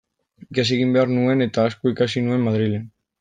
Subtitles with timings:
[0.51, 2.89] Ikasi egin behar nuen, eta asko ikasi nuen Madrilen.